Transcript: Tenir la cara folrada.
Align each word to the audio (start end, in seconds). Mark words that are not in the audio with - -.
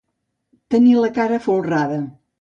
Tenir 0.75 0.95
la 1.03 1.13
cara 1.19 1.41
folrada. 1.47 2.05